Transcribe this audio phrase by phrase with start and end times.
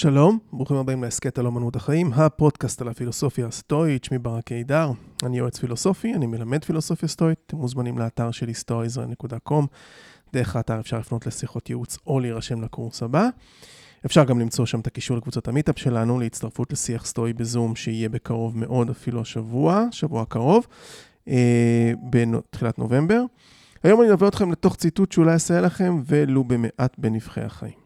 [0.00, 4.90] שלום, ברוכים הבאים להסכת על אמנות החיים, הפודקאסט על הפילוסופיה הסטואית, שמי ברק קידר,
[5.22, 9.66] אני יועץ פילוסופי, אני מלמד פילוסופיה סטואית, אתם מוזמנים לאתר שלי stoizer.com,
[10.32, 13.28] דרך האתר אפשר לפנות לשיחות ייעוץ או להירשם לקורס הבא.
[14.06, 18.58] אפשר גם למצוא שם את הקישור לקבוצת המיטאפ שלנו, להצטרפות לשיח סטואי בזום, שיהיה בקרוב
[18.58, 20.66] מאוד, אפילו השבוע, שבוע הקרוב,
[21.28, 23.22] אה, בתחילת נובמבר.
[23.82, 27.79] היום אני אלווה אתכם לתוך ציטוט שאולי יסייע לכם, ולו במעט בנבחי החיים.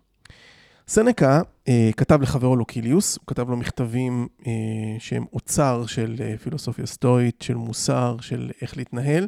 [0.89, 4.53] סנקה אה, כתב לחברו לוקיליוס, הוא כתב לו מכתבים אה,
[4.99, 9.27] שהם אוצר של אה, פילוסופיה סטואית, של מוסר, של איך להתנהל.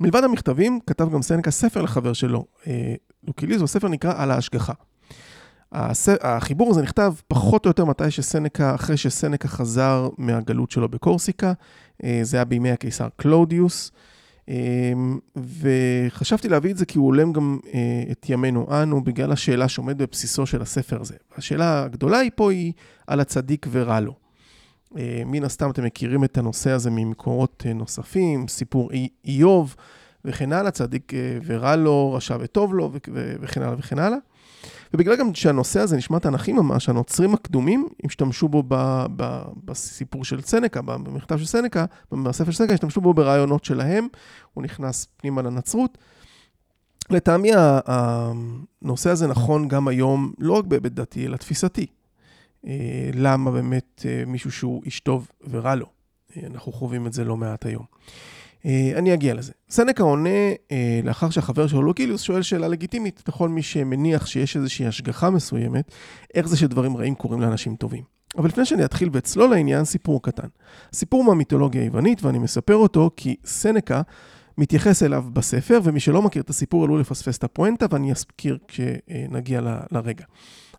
[0.00, 2.94] מלבד המכתבים, כתב גם סנקה ספר לחבר שלו, אה,
[3.26, 4.72] לוקיליוס, והספר נקרא על ההשגחה.
[5.72, 6.08] הס...
[6.20, 11.52] החיבור הזה נכתב פחות או יותר מתי שסנקה, אחרי שסנקה חזר מהגלות שלו בקורסיקה,
[12.04, 13.90] אה, זה היה בימי הקיסר קלודיוס.
[13.90, 13.96] אמ,
[15.36, 20.02] וחשבתי להביא את זה כי הוא הולם גם אה, את ימינו אנו, בגלל השאלה שעומד
[20.02, 21.14] בבסיסו של הספר הזה.
[21.36, 22.72] השאלה הגדולה היא פה היא
[23.06, 24.14] על הצדיק ורע לו.
[24.98, 28.90] אה, מן הסתם אתם מכירים את הנושא הזה ממקורות אה, נוספים, סיפור
[29.24, 29.76] איוב
[30.24, 31.12] וכן הלאה, צדיק
[31.44, 32.92] ורע לו, רשע וטוב לו
[33.40, 34.18] וכן הלאה וכן הלאה.
[34.94, 38.74] ובגלל גם שהנושא הזה נשמע תנכי ממש, הנוצרים הקדומים השתמשו בו ב,
[39.16, 44.08] ב, בסיפור של סנקה, במכתב של סנקה, בספר של סנקה, השתמשו בו ברעיונות שלהם,
[44.54, 45.98] הוא נכנס פנימה לנצרות.
[47.10, 47.50] לטעמי
[47.86, 51.86] הנושא הזה נכון גם היום, לא רק בהיבט דתי, אלא תפיסתי.
[52.66, 55.86] אה, למה באמת אה, מישהו שהוא איש טוב ורע לו?
[56.36, 57.84] אה, אנחנו חווים את זה לא מעט היום.
[58.66, 59.52] אה, אני אגיע לזה.
[59.70, 60.28] סנקה עונה
[60.72, 65.92] אה, לאחר שהחבר שלו לוקיליוס שואל שאלה לגיטימית לכל מי שמניח שיש איזושהי השגחה מסוימת,
[66.34, 68.04] איך זה שדברים רעים קורים לאנשים טובים.
[68.36, 70.48] אבל לפני שאני אתחיל ואצלול לעניין, סיפור קטן.
[70.92, 74.02] סיפור מהמיתולוגיה היוונית, ואני מספר אותו כי סנקה
[74.58, 79.60] מתייחס אליו בספר, ומי שלא מכיר את הסיפור עלול לפספס את הפואנטה, ואני אזכיר כשנגיע
[79.92, 80.24] לרגע.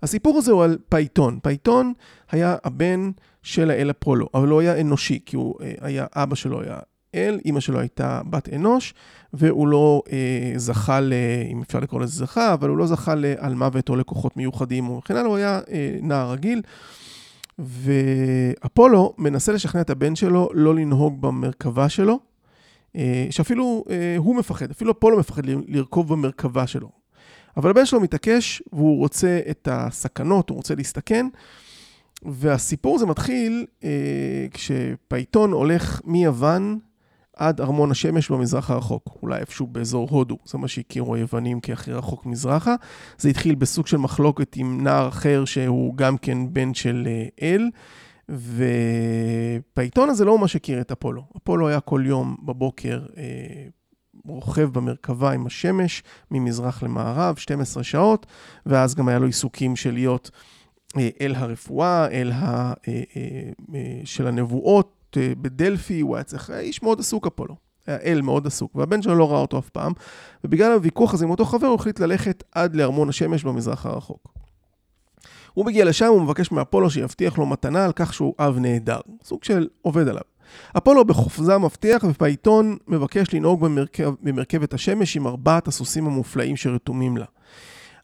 [0.03, 1.39] הסיפור הזה הוא על פייתון.
[1.43, 1.93] פייתון
[2.31, 3.11] היה הבן
[3.43, 6.79] של האל אפולו, אבל הוא היה אנושי, כי הוא אה, היה, אבא שלו היה
[7.15, 8.93] אל, אימא שלו הייתה בת אנוש,
[9.33, 11.13] והוא לא אה, זכה, ל,
[11.51, 15.27] אם אפשר לקרוא לזה זכה, אבל הוא לא זכה לאלמוות או לכוחות מיוחדים וכן הלאה,
[15.27, 16.61] הוא היה אה, נער רגיל.
[17.59, 22.19] ואפולו מנסה לשכנע את הבן שלו לא לנהוג במרכבה שלו,
[22.95, 26.89] אה, שאפילו אה, הוא מפחד, אפילו אפולו מפחד לרכוב במרכבה שלו.
[27.57, 31.25] אבל הבן שלו מתעקש והוא רוצה את הסכנות, הוא רוצה להסתכן.
[32.25, 33.89] והסיפור הזה מתחיל אה,
[34.51, 36.79] כשפייתון הולך מיוון
[37.41, 42.25] עד ארמון השמש במזרח הרחוק, אולי איפשהו באזור הודו, זה מה שהכירו היוונים כהכי רחוק
[42.25, 42.75] מזרחה.
[43.17, 47.69] זה התחיל בסוג של מחלוקת עם נער אחר שהוא גם כן בן של אה, אל,
[49.71, 51.23] ופייתון הזה לא ממש הכיר את אפולו.
[51.37, 53.23] אפולו היה כל יום בבוקר אה,
[54.25, 58.25] רוכב במרכבה עם השמש ממזרח למערב, 12 שעות,
[58.65, 60.31] ואז גם היה לו עיסוקים של להיות
[60.97, 62.73] אה, אל הרפואה, אל ה...
[62.87, 65.00] אה, של הנבואות.
[65.17, 67.55] אה, בדלפי, הוא היה צריך, איש מאוד עסוק אפולו.
[67.87, 69.93] היה אל מאוד עסוק, והבן שלו לא ראה אותו אף פעם,
[70.43, 74.33] ובגלל הוויכוח הזה עם אותו חבר הוא החליט ללכת עד לארמון השמש במזרח הרחוק.
[75.53, 79.43] הוא מגיע לשם, הוא מבקש מאפולו שיבטיח לו מתנה על כך שהוא אב נהדר, סוג
[79.43, 80.21] של עובד עליו.
[80.77, 87.25] אפולו בחופזה מבטיח, ובעיתון מבקש לנהוג במרכב, במרכבת השמש עם ארבעת הסוסים המופלאים שרתומים לה.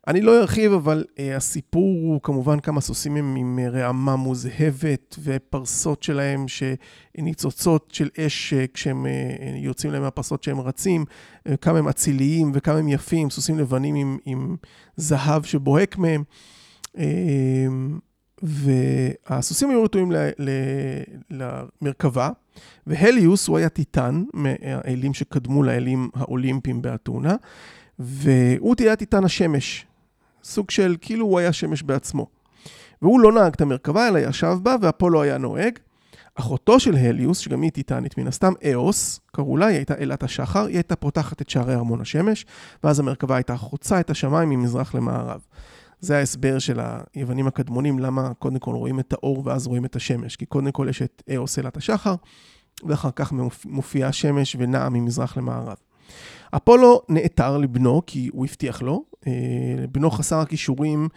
[0.07, 5.15] אני לא ארחיב, אבל uh, הסיפור הוא כמובן כמה סוסים הם עם אה, רעמה מוזהבת
[5.23, 9.09] ופרסות שלהם שניצוצות של אש uh, כשהם uh,
[9.55, 11.05] יוצאים להם מהפרסות שהם רצים,
[11.47, 14.55] uh, כמה הם אציליים וכמה הם יפים, סוסים לבנים עם, עם
[14.95, 16.23] זהב שבוהק מהם.
[16.95, 16.99] Uh,
[18.43, 20.11] והסוסים היו רתומים
[21.29, 22.29] למרכבה,
[22.87, 27.35] והליוס הוא היה טיטן מהאלים שקדמו לאלים האולימפיים באתונה,
[27.99, 29.86] והוא תהיה טיטן השמש,
[30.47, 32.27] סוג של כאילו הוא היה שמש בעצמו.
[33.01, 35.79] והוא לא נהג את המרכבה, אלא ישב בה, ואפולו היה נוהג.
[36.35, 40.65] אחותו של הליוס, שגם היא טיטנית מן הסתם, אאוס, קראו לה, היא הייתה אלת השחר,
[40.65, 42.45] היא הייתה פותחת את שערי ארמון השמש,
[42.83, 45.41] ואז המרכבה הייתה חוצה את השמיים ממזרח למערב.
[45.99, 46.79] זה ההסבר של
[47.15, 50.35] היוונים הקדמונים, למה קודם כל רואים את האור ואז רואים את השמש.
[50.35, 52.15] כי קודם כל יש את אאוס אלת השחר,
[52.83, 53.33] ואחר כך
[53.65, 55.77] מופיעה השמש ונעה ממזרח למערב.
[56.55, 59.03] אפולו נעתר לבנו, כי הוא הבטיח לו,
[59.91, 61.07] בנו חסר הכישורים,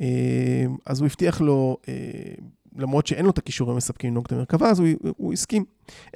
[0.00, 0.06] אה,
[0.86, 1.94] אז הוא הבטיח לו, אה,
[2.76, 5.64] למרות שאין לו את הכישורים המספקים לנהוג את המרכבה, אז הוא, הוא הסכים.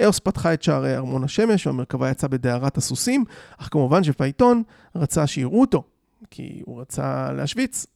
[0.04, 3.24] אאוס פתחה את שערי ארמון השמש, והמרכבה יצאה בדהרת הסוסים,
[3.56, 4.62] אך כמובן שפייתון
[4.96, 5.82] רצה שיראו אותו,
[6.30, 7.86] כי הוא רצה להשוויץ,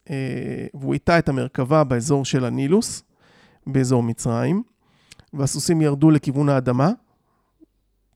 [0.73, 3.03] והוא הטה את המרכבה באזור של הנילוס,
[3.67, 4.63] באזור מצרים,
[5.33, 6.91] והסוסים ירדו לכיוון האדמה,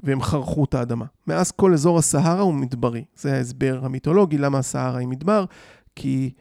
[0.06, 1.06] והם חרכו את האדמה.
[1.28, 3.06] מאז כל אזור הסהרה הוא מדברי.
[3.16, 5.46] זה ההסבר המיתולוגי למה הסהרה היא מדבר,
[5.96, 6.32] כי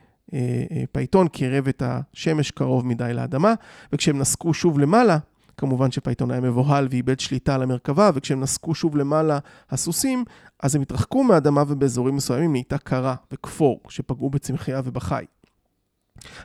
[0.93, 3.55] פייתון קירב את השמש קרוב מדי לאדמה,
[3.93, 5.19] וכשהם נסקו שוב למעלה,
[5.57, 9.39] כמובן שפייתון היה מבוהל ואיבד שליטה על המרכבה, וכשהם נסקו שוב למעלה
[9.71, 10.25] הסוסים,
[10.63, 15.25] אז הם התרחקו מהאדמה ובאזורים מסוימים נהייתה קרה וכפור שפגעו בצמחייה ובחי.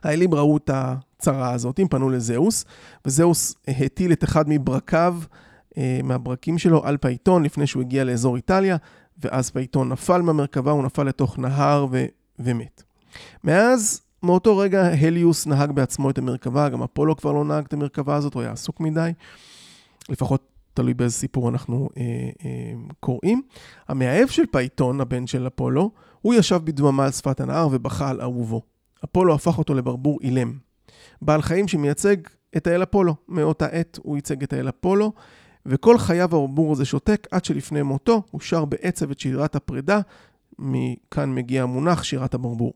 [0.04, 2.66] האלים ראו את הצרה הזאת, הם פנו לזאוס,
[3.06, 5.49] וזאוס הטיל את אחד מברקיו, אה,
[6.04, 8.78] מהברקים שלו, על פייתון לפני שהוא הגיע לאזור איטליה,
[9.24, 12.06] ואז פייתון נפל מהמרכבה, הוא נפל לתוך נהר ו-
[12.40, 12.84] ומת.
[13.44, 18.16] מאז, מאותו רגע הליוס נהג בעצמו את המרכבה, גם אפולו כבר לא נהג את המרכבה
[18.16, 19.12] הזאת, הוא היה עסוק מדי.
[20.10, 22.04] לפחות תלוי באיזה סיפור אנחנו אה,
[22.46, 23.42] אה, קוראים.
[23.88, 28.62] המאהב של פייתון, הבן של אפולו, הוא ישב בדממה על שפת הנהר ובכה על אהובו.
[29.06, 30.54] אפולו הפך אותו לברבור אילם.
[31.22, 32.16] בעל חיים שמייצג
[32.58, 33.16] את האל אפולו.
[33.28, 35.14] מאותה עת הוא ייצג את האל אפולו,
[35.70, 40.00] וכל חייו הברבור הזה שותק עד שלפני מותו הוא שר בעצב את שירת הפרידה,
[40.60, 42.74] מכאן מגיע המונח שירת הברבור.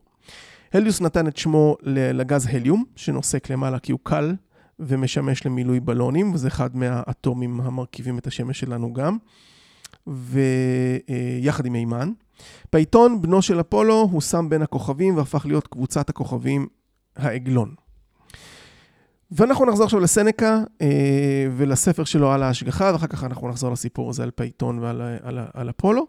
[0.74, 4.36] הליוס נתן את שמו לגז הליום, שנוסק למעלה כי הוא קל
[4.80, 9.18] ומשמש למילוי בלונים, וזה אחד מהאטומים המרכיבים את השמש שלנו גם,
[10.08, 12.12] ויחד עם מימן.
[12.70, 16.68] פייתון, בנו של אפולו, הוא שם בין הכוכבים והפך להיות קבוצת הכוכבים
[17.16, 17.76] העגלון.
[19.36, 24.24] ואנחנו נחזור עכשיו לסנקה אה, ולספר שלו על ההשגחה, ואחר כך אנחנו נחזור לסיפור הזה
[24.24, 26.08] על פייתון ועל על, על אפולו.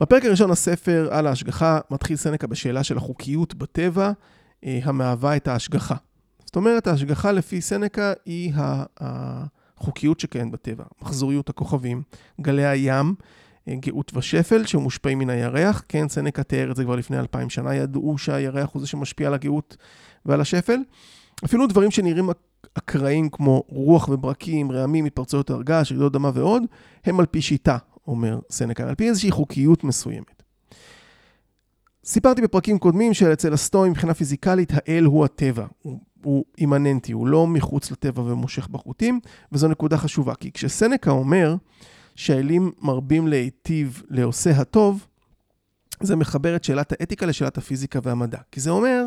[0.00, 4.12] בפרק הראשון הספר על ההשגחה מתחיל סנקה בשאלה של החוקיות בטבע
[4.64, 5.94] אה, המהווה את ההשגחה.
[6.44, 8.52] זאת אומרת, ההשגחה לפי סנקה היא
[9.00, 12.02] החוקיות שקיימת בטבע, מחזוריות הכוכבים,
[12.40, 13.14] גלי הים,
[13.68, 15.82] אה, גאות ושפל שמושפעים מן הירח.
[15.88, 19.34] כן, סנקה תיאר את זה כבר לפני אלפיים שנה, ידעו שהירח הוא זה שמשפיע על
[19.34, 19.76] הגאות
[20.26, 20.78] ועל השפל.
[21.44, 22.30] אפילו דברים שנראים
[22.74, 26.62] אקראיים כמו רוח וברקים, רעמים, התפרצויות הרגש, רעידות אדמה ועוד,
[27.04, 30.42] הם על פי שיטה, אומר סנקה, על פי איזושהי חוקיות מסוימת.
[32.04, 37.46] סיפרתי בפרקים קודמים שאצל הסטואים מבחינה פיזיקלית האל הוא הטבע, הוא, הוא אימננטי, הוא לא
[37.46, 39.20] מחוץ לטבע ומושך בחוטים,
[39.52, 41.56] וזו נקודה חשובה, כי כשסנקה אומר
[42.14, 45.06] שהאלים מרבים להיטיב לעושה הטוב,
[46.00, 48.38] זה מחבר את שאלת האתיקה לשאלת הפיזיקה והמדע.
[48.52, 49.04] כי זה אומר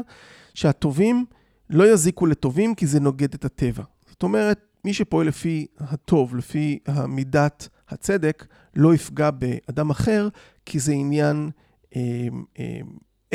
[0.53, 1.25] שהטובים
[1.69, 3.83] לא יזיקו לטובים כי זה נוגד את הטבע.
[4.09, 8.45] זאת אומרת, מי שפועל לפי הטוב, לפי מידת הצדק,
[8.75, 10.29] לא יפגע באדם אחר,
[10.65, 11.49] כי זה עניין
[11.95, 12.27] אה,
[12.59, 12.79] אה,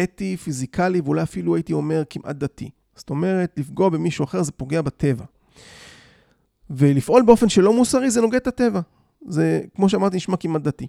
[0.03, 2.71] אתי, פיזיקלי, ואולי אפילו הייתי אומר כמעט דתי.
[2.95, 5.25] זאת אומרת, לפגוע במישהו אחר זה פוגע בטבע.
[6.71, 8.81] ולפעול באופן שלא מוסרי זה נוגד את הטבע.
[9.29, 10.87] זה, כמו שאמרתי, נשמע כמעט דתי.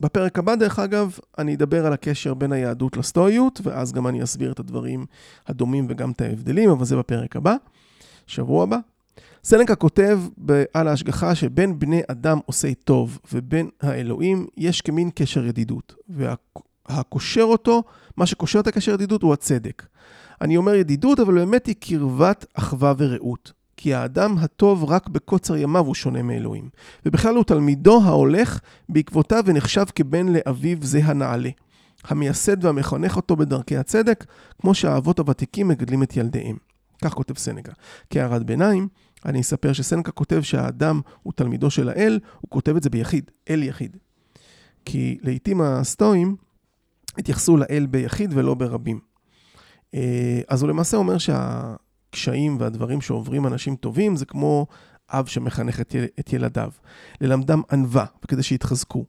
[0.00, 4.52] בפרק הבא, דרך אגב, אני אדבר על הקשר בין היהדות לסטואיות, ואז גם אני אסביר
[4.52, 5.06] את הדברים
[5.46, 7.56] הדומים וגם את ההבדלים, אבל זה בפרק הבא,
[8.26, 8.78] שבוע הבא.
[9.44, 10.20] סלנקה כותב
[10.74, 15.94] על ההשגחה שבין בני אדם עושי טוב ובין האלוהים יש כמין קשר ידידות.
[16.08, 17.82] והקושר אותו,
[18.16, 19.86] מה שקושר את הקשר ידידות הוא הצדק.
[20.40, 23.52] אני אומר ידידות, אבל באמת היא קרבת אחווה ורעות.
[23.76, 26.68] כי האדם הטוב רק בקוצר ימיו הוא שונה מאלוהים.
[27.06, 31.50] ובכלל הוא תלמידו ההולך בעקבותיו ונחשב כבן לאביו זה הנעלה.
[32.04, 34.24] המייסד והמחנך אותו בדרכי הצדק,
[34.60, 36.56] כמו שהאבות הוותיקים מגדלים את ילדיהם.
[37.04, 37.72] כך כותב סנגה.
[38.10, 38.88] כהערת ביניים,
[39.24, 43.62] אני אספר שסנקה כותב שהאדם הוא תלמידו של האל, הוא כותב את זה ביחיד, אל
[43.62, 43.96] יחיד.
[44.84, 46.36] כי לעיתים הסטואים
[47.18, 49.00] התייחסו לאל ביחיד ולא ברבים.
[49.94, 51.74] אה, אז הוא למעשה אומר שה...
[52.14, 54.66] הקשיים והדברים שעוברים אנשים טובים, זה כמו
[55.10, 56.70] אב שמחנך את, יל, את ילדיו.
[57.20, 59.04] ללמדם ענווה, וכדי שיתחזקו.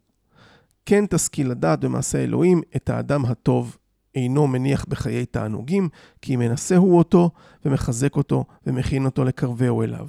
[0.86, 3.78] כן תשכיל לדעת במעשה אלוהים את האדם הטוב
[4.16, 5.90] אינו מניח בחיי תענוגים,
[6.22, 7.30] כי מנסה הוא אותו,
[7.66, 10.08] ומחזק אותו, ומכין אותו לקרבהו אליו.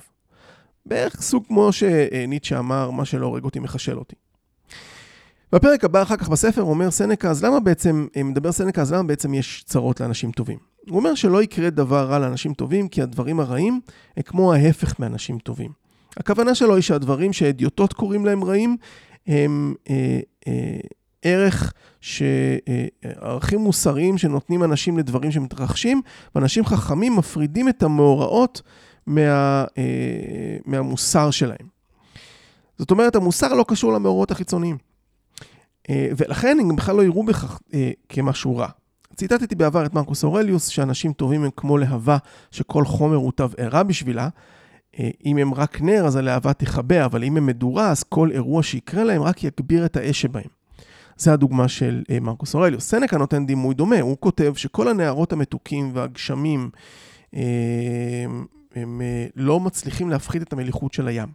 [0.87, 4.17] בערך סוג כמו שניטשה אמר, מה שלא הורג אותי מחשל אותי.
[5.53, 9.35] בפרק הבא, אחר כך בספר, אומר סנקה, אז למה בעצם, מדבר סנקה, אז למה בעצם
[9.35, 10.76] יש צרות לאנשים טובים?
[10.89, 13.81] הוא אומר שלא יקרה דבר רע לאנשים טובים, כי הדברים הרעים
[14.17, 15.71] הם כמו ההפך מאנשים טובים.
[16.17, 18.77] הכוונה שלו היא שהדברים שהדיוטות קוראים להם רעים,
[19.27, 20.79] הם אה, אה,
[21.23, 22.23] ערך, ש,
[22.69, 22.87] אה,
[23.21, 26.03] ערכים מוסריים שנותנים אנשים לדברים שמתרחשים,
[26.35, 28.63] ואנשים חכמים מפרידים את המאורעות
[29.07, 31.77] מה, אה, מהמוסר שלהם.
[32.79, 34.77] זאת אומרת, המוסר לא קשור למאורעות החיצוניים.
[35.91, 38.69] אה, ולכן הם בכלל לא יראו בכך אה, כמשהו רע.
[39.17, 42.17] ציטטתי בעבר את מרקוס אורליוס, שאנשים טובים הם כמו להבה
[42.51, 44.29] שכל חומר הוא תבערה בשבילה.
[44.99, 48.63] אה, אם הם רק נר, אז הלהבה תכבה, אבל אם הם מדורה, אז כל אירוע
[48.63, 50.49] שיקרה להם רק יגביר את האש שבהם.
[51.17, 52.89] זה הדוגמה של מרקוס אורליוס.
[52.89, 56.71] סנקה נותן דימוי דומה, הוא כותב שכל הנערות המתוקים והגשמים
[58.75, 59.03] הם
[59.37, 61.29] לא מצליחים להפחית את המליחות של הים.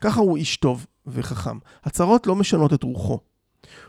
[0.00, 1.58] ככה הוא איש טוב וחכם.
[1.84, 3.18] הצרות לא משנות את רוחו.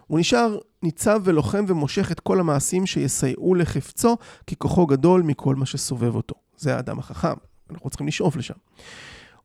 [0.08, 5.66] הוא נשאר ניצב ולוחם ומושך את כל המעשים שיסייעו לחפצו, כי כוחו גדול מכל מה
[5.66, 6.36] שסובב אותו.
[6.58, 7.34] זה האדם החכם,
[7.70, 8.54] אנחנו צריכים לשאוף לשם.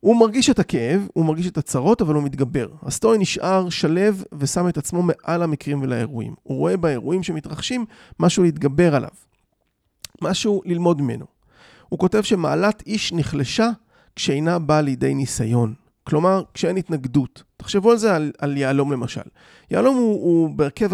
[0.01, 2.69] הוא מרגיש את הכאב, הוא מרגיש את הצרות, אבל הוא מתגבר.
[2.83, 6.35] הסטואי נשאר שלב ושם את עצמו מעל המקרים ולאירועים.
[6.43, 7.85] הוא רואה באירועים שמתרחשים
[8.21, 9.11] משהו להתגבר עליו,
[10.23, 11.25] משהו ללמוד ממנו.
[11.89, 13.71] הוא כותב שמעלת איש נחלשה
[14.17, 15.86] כשאינה באה לידי ניסיון.
[16.07, 17.43] כלומר, כשאין התנגדות.
[17.57, 19.21] תחשבו על זה, על, על יהלום למשל.
[19.71, 20.91] יהלום הוא, הוא בהרכב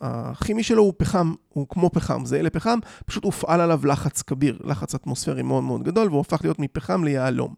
[0.00, 4.58] הכימי שלו הוא פחם, הוא כמו פחם, זה אלה פחם, פשוט הופעל עליו לחץ כביר,
[4.64, 7.54] לחץ אטמוספרי מאוד מאוד גדול, והוא הפך להיות מפחם ליהלום.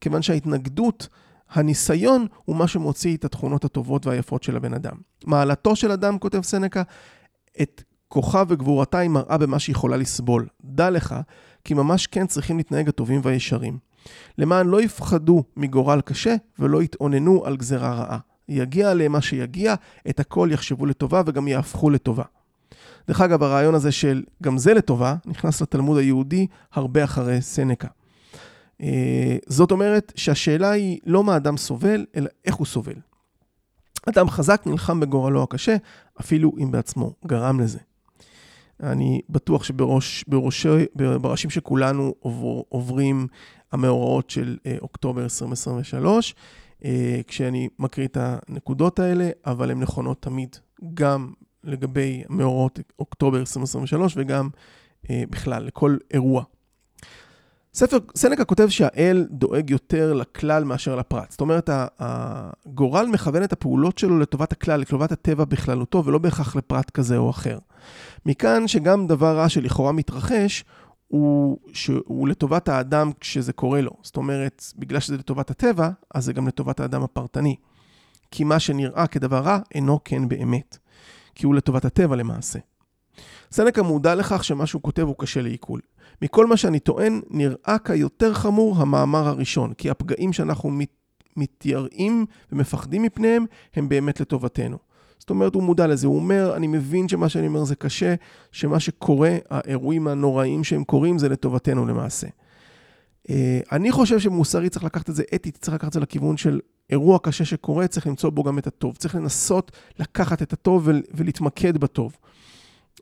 [0.00, 1.08] כיוון שההתנגדות,
[1.50, 4.96] הניסיון, הוא מה שמוציא את התכונות הטובות והיפות של הבן אדם.
[5.24, 6.82] מעלתו של אדם, כותב סנקה,
[7.62, 10.46] את כוחה וגבורתה היא מראה במה שהיא יכולה לסבול.
[10.64, 11.14] דע לך,
[11.64, 13.78] כי ממש כן צריכים להתנהג הטובים והישרים.
[14.38, 18.18] למען לא יפחדו מגורל קשה ולא יתאוננו על גזרה רעה.
[18.48, 19.74] יגיע עליהם מה שיגיע,
[20.08, 22.24] את הכל יחשבו לטובה וגם יהפכו לטובה.
[23.08, 27.88] דרך אגב, הרעיון הזה של גם זה לטובה, נכנס לתלמוד היהודי הרבה אחרי סנקה.
[28.82, 32.94] אה, זאת אומרת שהשאלה היא לא מה אדם סובל, אלא איך הוא סובל.
[34.08, 35.76] אדם חזק נלחם בגורלו הקשה,
[36.20, 37.78] אפילו אם בעצמו גרם לזה.
[38.82, 39.64] אני בטוח
[40.50, 43.26] שבראשים של כולנו עובר, עוברים
[43.76, 46.34] המאורעות של אה, אוקטובר 2023,
[46.84, 50.56] אה, כשאני מקריא את הנקודות האלה, אבל הן נכונות תמיד,
[50.94, 51.32] גם
[51.64, 54.48] לגבי מאורעות אוקטובר 2023 וגם
[55.10, 56.44] אה, בכלל, לכל אירוע.
[57.74, 61.30] ספר, סנקה כותב שהאל דואג יותר לכלל מאשר לפרט.
[61.30, 66.90] זאת אומרת, הגורל מכוון את הפעולות שלו לטובת הכלל, לטובת הטבע בכללותו, ולא בהכרח לפרט
[66.90, 67.58] כזה או אחר.
[68.26, 70.64] מכאן שגם דבר רע שלכאורה מתרחש,
[71.08, 73.90] הוא, שהוא לטובת האדם כשזה קורה לו.
[74.02, 77.56] זאת אומרת, בגלל שזה לטובת הטבע, אז זה גם לטובת האדם הפרטני.
[78.30, 80.78] כי מה שנראה כדבר רע אינו כן באמת.
[81.34, 82.58] כי הוא לטובת הטבע למעשה.
[83.52, 85.80] סנקה מודע לכך שמה שהוא כותב הוא קשה לעיכול.
[86.22, 90.92] מכל מה שאני טוען, נראה כיותר חמור המאמר הראשון, כי הפגעים שאנחנו מת,
[91.36, 93.44] מתייראים ומפחדים מפניהם,
[93.74, 94.78] הם באמת לטובתנו.
[95.18, 98.14] זאת אומרת, הוא מודע לזה, הוא אומר, אני מבין שמה שאני אומר זה קשה,
[98.52, 102.26] שמה שקורה, האירועים הנוראים שהם קורים, זה לטובתנו למעשה.
[103.30, 106.60] אה, אני חושב שמוסרי צריך לקחת את זה אתית, צריך לקחת את זה לכיוון של
[106.90, 108.96] אירוע קשה שקורה, צריך למצוא בו גם את הטוב.
[108.96, 112.16] צריך לנסות לקחת את הטוב ולהתמקד בטוב.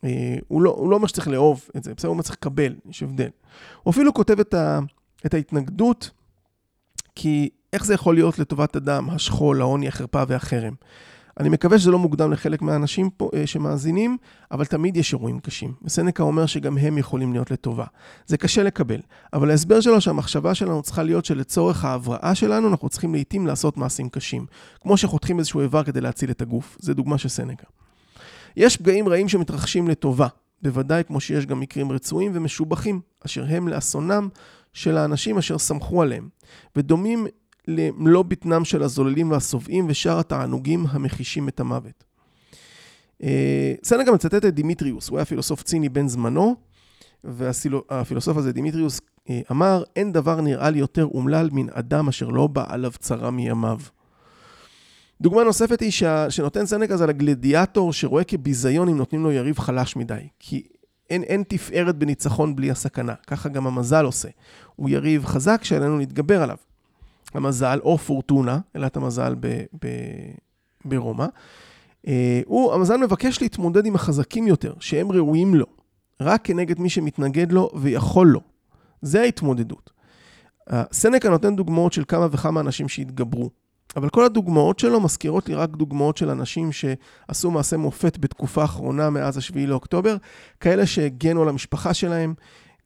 [0.05, 2.09] אה, הוא לא, הוא לא אומר שצריך לאהוב את זה, בסדר?
[2.09, 3.29] הוא אומר שצריך לקבל, יש הבדל.
[3.83, 4.81] הוא אפילו כותב את, ה,
[5.27, 6.11] את ההתנגדות,
[7.15, 10.75] כי איך זה יכול להיות לטובת אדם, השכול, העוני, החרפה והחרם?
[11.41, 14.17] אני מקווה שזה לא מוקדם לחלק מהאנשים פה אה, שמאזינים,
[14.51, 15.73] אבל תמיד יש אירועים קשים.
[15.83, 17.85] וסנקה אומר שגם הם יכולים להיות לטובה.
[18.27, 19.01] זה קשה לקבל,
[19.33, 24.09] אבל ההסבר שלו שהמחשבה שלנו צריכה להיות שלצורך ההבראה שלנו, אנחנו צריכים לעיתים לעשות מעשים
[24.09, 24.47] קשים.
[24.81, 26.77] כמו שחותכים איזשהו איבר כדי להציל את הגוף.
[26.81, 27.67] זה דוגמה של סנקה.
[28.57, 30.27] יש פגעים רעים שמתרחשים לטובה,
[30.63, 34.29] בוודאי כמו שיש גם מקרים רצויים ומשובחים, אשר הם לאסונם
[34.73, 36.29] של האנשים אשר סמכו עליהם,
[36.77, 37.27] ודומים
[37.69, 42.05] למלוא בטנם של הזוללים והשובעים ושאר התענוגים המחישים את המוות.
[43.23, 46.55] אה, סנקה מצטט את דימיטריוס, הוא היה פילוסוף ציני בן זמנו,
[47.25, 52.47] והפילוסוף הזה, דימיטריוס, אה, אמר, אין דבר נראה לי יותר אומלל מן אדם אשר לא
[52.47, 53.79] בא עליו צרה מימיו.
[55.21, 59.59] דוגמה נוספת היא שה, שנותן סנקה זה על הגלדיאטור שרואה כביזיון אם נותנים לו יריב
[59.59, 60.29] חלש מדי.
[60.39, 60.63] כי
[61.11, 63.15] אין, אין תפארת בניצחון בלי הסכנה.
[63.27, 64.29] ככה גם המזל עושה.
[64.77, 66.57] הוא יריב חזק שעלינו להתגבר עליו.
[67.35, 69.47] המזל, או פורטונה, אלת המזל ב,
[69.85, 69.89] ב,
[70.85, 71.27] ברומא,
[72.07, 75.67] אה, הוא, המזל מבקש להתמודד עם החזקים יותר, שהם ראויים לו,
[76.21, 78.41] רק כנגד מי שמתנגד לו ויכול לו.
[79.03, 79.91] זה ההתמודדות.
[80.93, 83.51] סנקה נותן דוגמאות של כמה וכמה אנשים שהתגברו.
[83.97, 89.11] אבל כל הדוגמאות שלו מזכירות לי רק דוגמאות של אנשים שעשו מעשה מופת בתקופה האחרונה
[89.11, 90.17] מאז השביעי לאוקטובר,
[90.61, 92.35] כאלה שהגנו על המשפחה שלהם,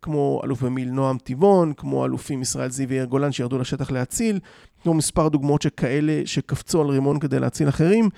[0.02, 4.40] כמו אלוף במיל נועם טבעון, כמו אלופים ישראל זיו ויאיר גולן שירדו לשטח להציל,
[4.82, 8.08] כמו מספר דוגמאות שכאלה שקפצו על רימון כדי להציל אחרים,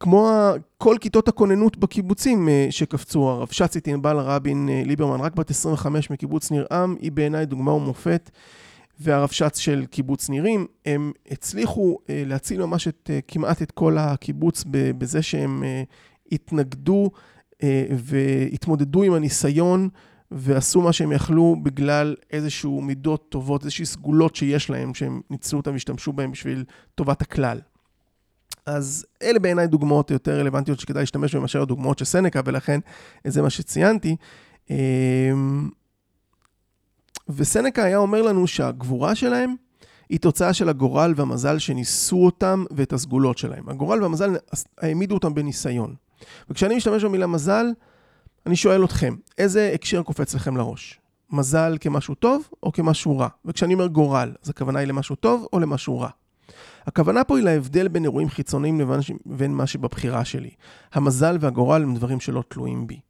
[0.00, 0.30] כמו
[0.78, 6.50] כל כיתות הכוננות בקיבוצים אה, שקפצו, הרבש"צית ענבל רבין אה, ליברמן, רק בת 25 מקיבוץ
[6.50, 8.30] ניר עם, היא בעיניי דוגמה ומופת.
[9.02, 15.22] והרבש"ץ של קיבוץ נירים, הם הצליחו אה, להציל ממש את, כמעט את כל הקיבוץ בזה
[15.22, 15.64] שהם
[16.32, 17.10] התנגדו
[17.90, 19.88] והתמודדו עם הניסיון
[20.30, 25.72] ועשו מה שהם יכלו בגלל איזשהו מידות טובות, איזושהי סגולות שיש להם, שהם ניצלו אותם
[25.72, 27.60] והשתמשו בהם בשביל טובת הכלל.
[28.66, 32.80] אז אלה בעיניי דוגמאות יותר רלוונטיות שכדאי להשתמש בהן מאשר הדוגמאות של סנקה, ולכן
[33.26, 34.16] זה מה שציינתי.
[34.70, 35.68] אמ,
[37.28, 39.54] וסנקה היה אומר לנו שהגבורה שלהם
[40.08, 43.68] היא תוצאה של הגורל והמזל שניסו אותם ואת הסגולות שלהם.
[43.68, 44.36] הגורל והמזל
[44.78, 45.94] העמידו אותם בניסיון.
[46.50, 47.66] וכשאני משתמש במילה מזל,
[48.46, 51.00] אני שואל אתכם, איזה הקשר קופץ לכם לראש?
[51.30, 53.28] מזל כמשהו טוב או כמשהו רע?
[53.44, 56.08] וכשאני אומר גורל, אז הכוונה היא למשהו טוב או למשהו רע?
[56.86, 60.50] הכוונה פה היא להבדל בין אירועים חיצוניים לבין מה שבבחירה שלי.
[60.92, 63.00] המזל והגורל הם דברים שלא תלויים בי.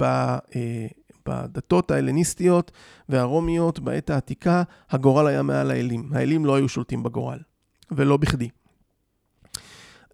[0.00, 0.86] אה,
[1.26, 2.72] בדתות ההלניסטיות
[3.08, 6.10] והרומיות בעת העתיקה, הגורל היה מעל האלים.
[6.12, 7.38] האלים לא היו שולטים בגורל,
[7.90, 8.48] ולא בכדי.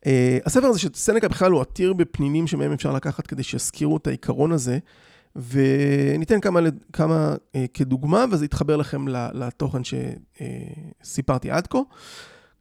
[0.05, 0.07] Uh,
[0.45, 4.53] הספר הזה של סנקה בכלל הוא עתיר בפנינים שמהם אפשר לקחת כדי שיזכירו את העיקרון
[4.53, 4.79] הזה,
[5.37, 6.61] וניתן כמה,
[6.93, 11.79] כמה uh, כדוגמה, וזה יתחבר לכם לתוכן שסיפרתי עד כה.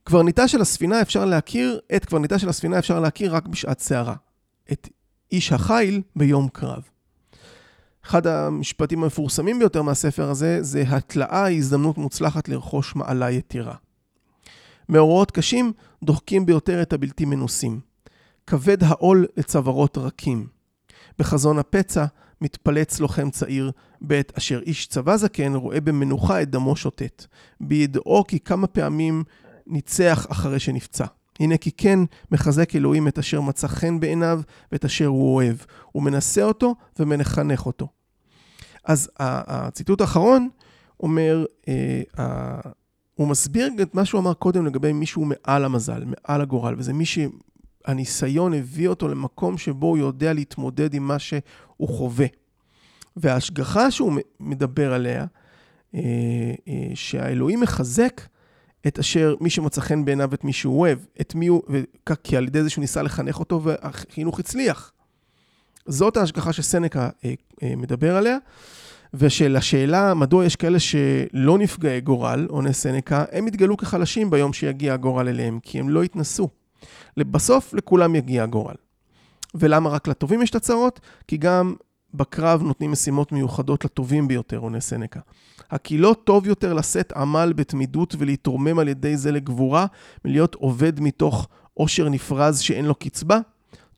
[0.04, 4.16] קברניטה של הספינה אפשר להכיר, את קברניטה של הספינה אפשר להכיר רק בשעת סערה.
[4.72, 4.90] את
[5.32, 6.84] איש החיל ביום קרב.
[8.06, 13.76] אחד המשפטים המפורסמים ביותר מהספר הזה זה התלאה היא הזדמנות מוצלחת לרכוש מעלה יתירה.
[14.90, 15.74] מאורעות קשים
[16.04, 17.80] דוחקים ביותר את הבלתי מנוסים.
[18.48, 20.48] כבד העול לצווארות רכים.
[21.20, 22.06] בחזון הפצע
[22.42, 23.72] מתפלץ לוחם צעיר,
[24.02, 27.26] בעת אשר איש צבא זקן רואה במנוחה את דמו שוטט,
[27.62, 29.24] בידעו כי כמה פעמים
[29.68, 31.06] ניצח אחרי שנפצע.
[31.40, 32.00] הנה כי כן
[32.32, 35.56] מחזק אלוהים את אשר מצא חן בעיניו ואת אשר הוא אוהב.
[35.92, 37.88] הוא מנסה אותו ומחנך אותו.
[38.86, 40.50] אז הציטוט האחרון
[41.00, 42.02] אומר, אה,
[43.16, 47.06] הוא מסביר את מה שהוא אמר קודם לגבי מישהו מעל המזל, מעל הגורל, וזה מי
[47.06, 52.28] שהניסיון הביא אותו למקום שבו הוא יודע להתמודד עם מה שהוא חווה.
[53.16, 55.26] וההשגחה שהוא מדבר עליה,
[55.96, 56.00] אה,
[56.68, 58.22] אה, שהאלוהים מחזק
[58.88, 61.62] את אשר מי שמצא חן בעיניו את מי שהוא אוהב, את מי הוא,
[62.24, 64.92] כי על ידי זה שהוא ניסה לחנך אותו והחינוך הצליח.
[65.86, 67.34] זאת ההשגחה שסנקה אה,
[67.78, 68.38] מדבר עליה.
[69.14, 75.28] ושלשאלה מדוע יש כאלה שלא נפגעי גורל, עונה סנקה, הם יתגלו כחלשים ביום שיגיע הגורל
[75.28, 76.50] אליהם, כי הם לא יתנסו.
[77.18, 78.76] בסוף לכולם יגיע הגורל.
[79.56, 81.00] ולמה רק לטובים יש את הצרות?
[81.28, 81.74] כי גם
[82.14, 85.20] בקרב נותנים משימות מיוחדות לטובים ביותר, עונה סנקה.
[85.72, 89.86] הכי לא טוב יותר לשאת עמל בתמידות ולהתרומם על ידי זה לגבורה,
[90.26, 93.40] מלהיות עובד מתוך עושר נפרז שאין לו קצבה?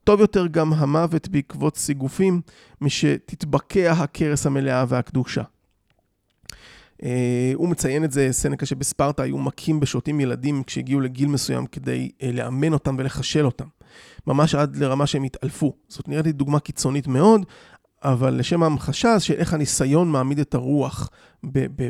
[0.05, 2.41] טוב יותר גם המוות בעקבות סיגופים,
[2.81, 5.41] משתתבקע הכרס המלאה והקדושה.
[7.01, 7.05] Uh,
[7.53, 12.25] הוא מציין את זה, סנקה שבספרטה היו מכים בשוטים ילדים כשהגיעו לגיל מסוים כדי uh,
[12.33, 13.65] לאמן אותם ולחשל אותם.
[14.27, 15.73] ממש עד לרמה שהם התעלפו.
[15.87, 17.45] זאת נראית לי דוגמה קיצונית מאוד,
[18.03, 21.09] אבל לשם ההמחשה של איך הניסיון מעמיד את הרוח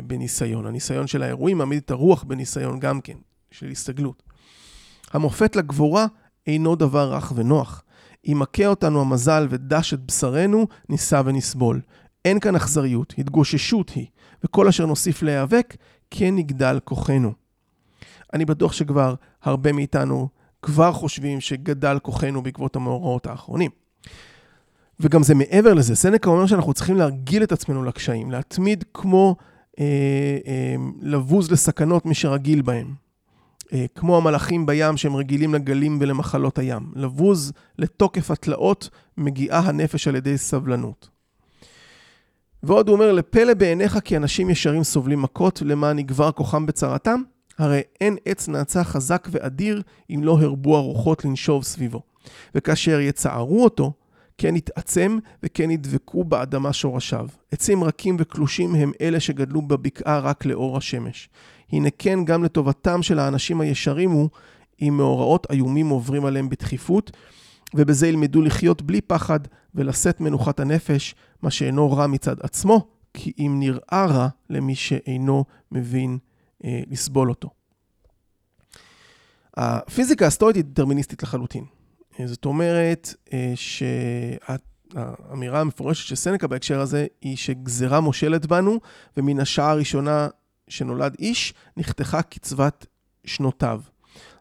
[0.04, 0.66] בניסיון.
[0.66, 3.16] הניסיון של האירועים מעמיד את הרוח בניסיון גם כן,
[3.50, 4.22] של הסתגלות.
[5.12, 6.06] המופת לגבורה
[6.46, 7.82] אינו דבר רך ונוח.
[8.26, 11.80] אם מכה אותנו המזל ודש את בשרנו, נישא ונסבול.
[12.24, 14.06] אין כאן אכזריות, התגוששות היא,
[14.44, 15.76] וכל אשר נוסיף להיאבק,
[16.10, 17.32] כן יגדל כוחנו.
[18.32, 20.28] אני בטוח שכבר הרבה מאיתנו
[20.62, 23.70] כבר חושבים שגדל כוחנו בעקבות המאורעות האחרונים.
[25.00, 29.36] וגם זה מעבר לזה, סנקה אומר שאנחנו צריכים להרגיל את עצמנו לקשיים, להתמיד כמו
[29.78, 29.84] אה,
[30.46, 33.05] אה, לבוז לסכנות מי שרגיל בהם.
[33.72, 36.92] אה, כמו המלאכים בים שהם רגילים לגלים ולמחלות הים.
[36.94, 41.08] לבוז לתוקף התלאות מגיעה הנפש על ידי סבלנות.
[42.62, 47.22] ועוד הוא אומר, לפלא בעיניך כי אנשים ישרים סובלים מכות למען יגבר כוחם בצרתם?
[47.58, 52.02] הרי אין עץ נאצה חזק ואדיר אם לא הרבו הרוחות לנשוב סביבו.
[52.54, 53.92] וכאשר יצערו אותו,
[54.38, 57.28] כן יתעצם וכן ידבקו באדמה שורשיו.
[57.52, 61.28] עצים רכים וקלושים הם אלה שגדלו בבקעה רק לאור השמש.
[61.72, 64.28] הנה כן גם לטובתם של האנשים הישרים הוא,
[64.82, 67.10] אם מאורעות איומים עוברים עליהם בדחיפות,
[67.74, 69.40] ובזה ילמדו לחיות בלי פחד
[69.74, 76.18] ולשאת מנוחת הנפש, מה שאינו רע מצד עצמו, כי אם נראה רע למי שאינו מבין
[76.64, 77.50] אה, לסבול אותו.
[79.56, 81.64] הפיזיקה הסטואית היא דטרמיניסטית לחלוטין.
[82.24, 88.80] זאת אומרת אה, שהאמירה המפורשת של סנקה בהקשר הזה היא שגזרה מושלת בנו,
[89.16, 90.28] ומן השעה הראשונה
[90.68, 92.86] שנולד איש, נחתכה קצבת
[93.24, 93.80] שנותיו.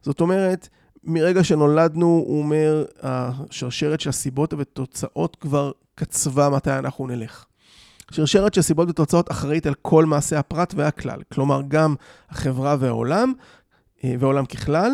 [0.01, 0.69] זאת אומרת,
[1.03, 7.45] מרגע שנולדנו, הוא אומר, השרשרת של הסיבות ותוצאות כבר קצבה מתי אנחנו נלך.
[8.11, 11.95] שרשרת של סיבות ותוצאות אחראית על כל מעשה הפרט והכלל, כלומר גם
[12.29, 13.33] החברה והעולם,
[14.03, 14.91] אה, והעולם ככלל,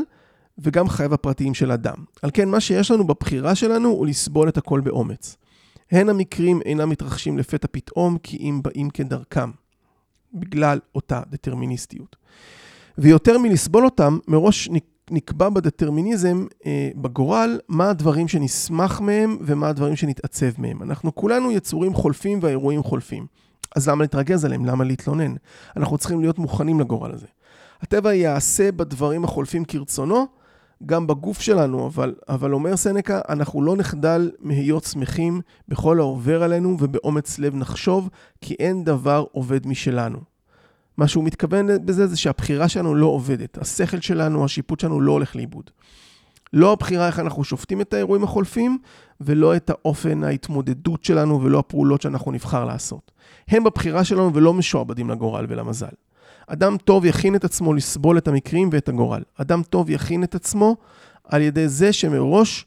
[0.57, 1.95] וגם חייו הפרטיים של אדם.
[2.21, 5.37] על כן, מה שיש לנו בבחירה שלנו הוא לסבול את הכל באומץ.
[5.91, 9.51] הן המקרים אינם מתרחשים לפתע פתאום, כי אם באים כדרכם,
[10.33, 12.15] בגלל אותה דטרמיניסטיות.
[12.97, 14.69] ויותר מלסבול אותם, מראש
[15.11, 20.83] נקבע בדטרמיניזם, אה, בגורל, מה הדברים שנשמח מהם ומה הדברים שנתעצב מהם.
[20.83, 23.25] אנחנו כולנו יצורים חולפים והאירועים חולפים.
[23.75, 24.65] אז למה להתרגז עליהם?
[24.65, 25.33] למה להתלונן?
[25.77, 27.27] אנחנו צריכים להיות מוכנים לגורל הזה.
[27.81, 30.27] הטבע יעשה בדברים החולפים כרצונו,
[30.85, 36.77] גם בגוף שלנו, אבל, אבל אומר סנקה, אנחנו לא נחדל מהיות שמחים בכל העובר עלינו
[36.79, 38.09] ובאומץ לב נחשוב,
[38.41, 40.19] כי אין דבר עובד משלנו.
[40.97, 43.57] מה שהוא מתכוון בזה זה שהבחירה שלנו לא עובדת.
[43.57, 45.69] השכל שלנו, השיפוט שלנו לא הולך לאיבוד.
[46.53, 48.77] לא הבחירה איך אנחנו שופטים את האירועים החולפים,
[49.21, 53.11] ולא את האופן ההתמודדות שלנו ולא הפעולות שאנחנו נבחר לעשות.
[53.47, 55.87] הם בבחירה שלנו ולא משועבדים לגורל ולמזל.
[56.53, 59.23] אדם טוב יכין את עצמו לסבול את המקרים ואת הגורל.
[59.35, 60.75] אדם טוב יכין את עצמו
[61.23, 62.65] על ידי זה שמראש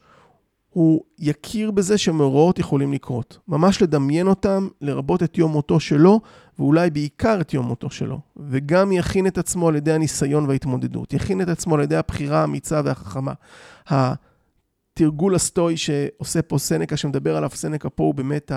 [0.70, 3.38] הוא יכיר בזה שמאורעות יכולים לקרות.
[3.48, 6.20] ממש לדמיין אותם, לרבות את יום מותו שלו,
[6.58, 8.20] ואולי בעיקר את יום מותו שלו.
[8.36, 11.12] וגם יכין את עצמו על ידי הניסיון וההתמודדות.
[11.12, 13.32] יכין את עצמו על ידי הבחירה האמיצה והחכמה.
[13.86, 18.52] התרגול הסטואי שעושה פה סנקה, שמדבר עליו סנקה פה, הוא באמת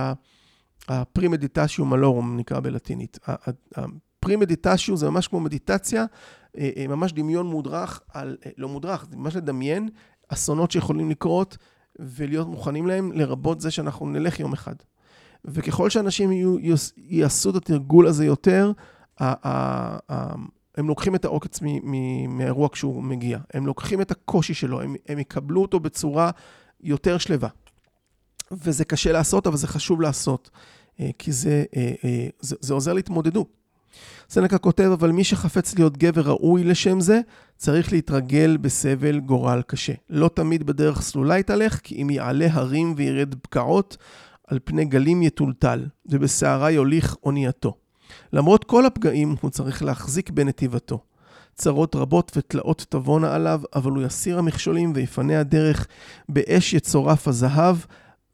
[0.88, 3.20] הפרימדיטשיו מלורום, נקרא בלטינית.
[4.20, 6.06] הפרימדיטשיו זה ממש כמו מדיטציה,
[6.58, 9.90] אה, אה, ממש דמיון מודרך על, אה, לא מודרך, זה ממש לדמיין
[10.28, 11.58] אסונות שיכולים לקרות
[12.00, 14.76] ולהיות מוכנים להם, לרבות זה שאנחנו נלך יום אחד.
[15.46, 16.56] וככל שאנשים יהיו,
[16.98, 18.72] יעשו את התרגול הזה יותר,
[19.20, 21.60] הם לוקחים את העוקץ
[22.28, 23.40] מהאירוע כשהוא מגיע.
[23.54, 26.32] הם לוקחים את הקושי שלו, הם, הם יקבלו אותו בצורה
[26.82, 27.50] יותר שלווה.
[28.52, 30.50] וזה קשה לעשות, אבל זה חשוב לעשות,
[31.18, 31.64] כי זה,
[32.40, 33.57] זה, זה עוזר להתמודדות.
[34.30, 37.19] סנקה כותב, אבל מי שחפץ להיות גבר ראוי לשם זה,
[37.58, 39.93] צריך להתרגל בסבל גורל קשה.
[40.10, 43.97] לא תמיד בדרך סלולה יתהלך, כי אם יעלה הרים וירד בקעות,
[44.47, 47.73] על פני גלים יטולטל, ובסערה יוליך אונייתו.
[48.34, 51.00] למרות כל הפגעים, הוא צריך להחזיק בנתיבתו.
[51.56, 55.88] צרות רבות ותלאות תבואנה עליו, אבל הוא יסיר המכשולים ויפנה הדרך.
[56.30, 57.78] באש יצורף הזהב,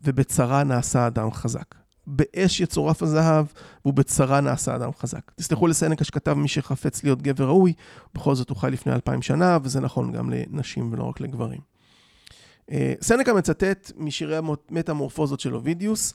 [0.04, 1.83] ובצרה נעשה אדם חזק.
[2.08, 3.46] באש יצורף הזהב,
[3.86, 5.32] ובצרה נעשה אדם חזק.
[5.36, 7.74] תסלחו לסנקה שכתב מי שחפץ להיות גבר ראוי,
[8.16, 11.60] בכל זאת הוא חי לפני אלפיים שנה, וזה נכון גם לנשים ולא רק לגברים.
[12.72, 16.14] אה, סנקה מצטט משירי המטמורפוזות של אובידיוס,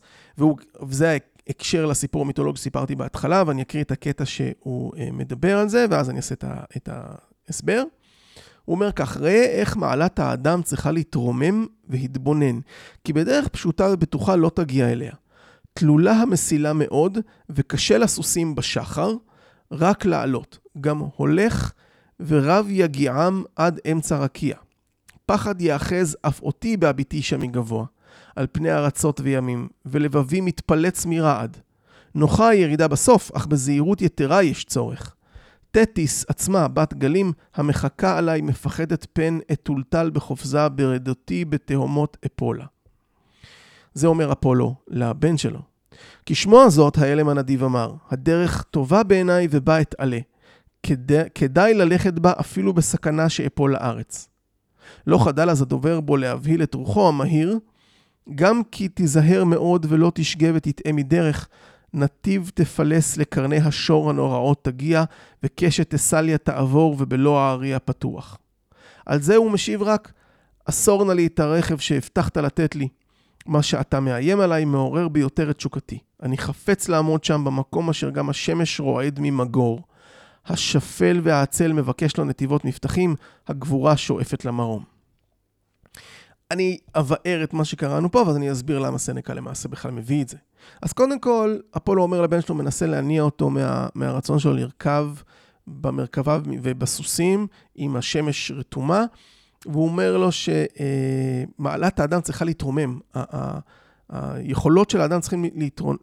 [0.83, 5.87] וזה ההקשר לסיפור המיתולוגי שסיפרתי בהתחלה, ואני אקריא את הקטע שהוא אה, מדבר על זה,
[5.91, 6.35] ואז אני אעשה
[6.77, 7.83] את ההסבר.
[8.65, 12.61] הוא אומר כך, ראה איך מעלת האדם צריכה להתרומם והתבונן,
[13.05, 15.13] כי בדרך פשוטה ובטוחה לא תגיע אליה.
[15.79, 17.19] תלולה המסילה מאוד,
[17.51, 19.13] וקשה לסוסים בשחר,
[19.73, 20.59] רק לעלות.
[20.81, 21.73] גם הולך
[22.21, 24.57] ורב יגיעם עד אמצע רקיע.
[25.27, 27.85] פחד יאחז אף אותי בהביטי שם מגבוה,
[28.37, 31.57] על פני ארצות וימים, ולבבי מתפלץ מרעד.
[32.15, 35.15] נוחה הירידה בסוף, אך בזהירות יתרה יש צורך.
[35.71, 42.65] תטיס עצמה, בת גלים, המחכה עליי, מפחדת פן אטולטל בחופזה ברדותי בתהומות אפולה.
[43.95, 45.68] זה אומר אפולו לבן שלו.
[46.27, 50.19] כשמוע זאת, ההלם הנדיב אמר, הדרך טובה בעיניי ובה אתעלה.
[50.83, 54.29] כדאי, כדאי ללכת בה אפילו בסכנה שאפול לארץ.
[55.07, 57.59] לא חדל אז הדובר בו להבהיל את רוחו המהיר,
[58.35, 61.49] גם כי תיזהר מאוד ולא תשגה ותטעה מדרך,
[61.95, 65.05] נתיב תפלס לקרני השור הנוראות תגיע,
[65.43, 68.39] וקשת תסליה תעבור ובלא הארי פתוח.
[69.07, 70.13] על זה הוא משיב רק,
[70.65, 72.89] אסור נא לי את הרכב שהבטחת לתת לי.
[73.49, 75.99] מה שאתה מאיים עליי מעורר ביותר את תשוקתי.
[76.23, 79.81] אני חפץ לעמוד שם במקום אשר גם השמש רועד ממגור.
[80.47, 83.15] השפל והעצל מבקש לו נתיבות מבטחים,
[83.49, 84.85] הגבורה שואפת למרום.
[86.51, 90.29] אני אבאר את מה שקראנו פה, ואז אני אסביר למה סנקה למעשה בכלל מביא את
[90.29, 90.37] זה.
[90.83, 95.11] אז קודם כל, אפולו אומר לבן שלו, מנסה להניע אותו מה, מהרצון שלו לרכב
[95.67, 99.05] במרכבה ובסוסים עם השמש רתומה,
[99.67, 102.99] והוא אומר לו שמעלת האדם צריכה להתרומם.
[104.09, 105.45] היכולות של האדם צריכים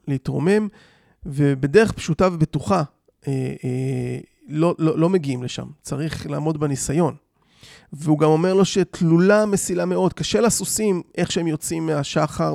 [0.07, 0.67] להתרומם,
[1.25, 2.83] ובדרך פשוטה ובטוחה
[3.27, 5.67] אה, אה, לא, לא, לא מגיעים לשם.
[5.81, 7.15] צריך לעמוד בניסיון.
[7.93, 12.53] והוא גם אומר לו שתלולה מסילה מאוד, קשה לסוסים, איך שהם יוצאים מהשחר,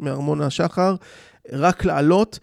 [0.00, 0.94] מארמון השחר,
[1.52, 2.38] רק לעלות,